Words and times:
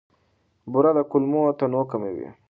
بوره 0.71 0.91
د 0.97 0.99
کولمو 1.11 1.41
تنوع 1.59 1.85
کموي. 1.91 2.27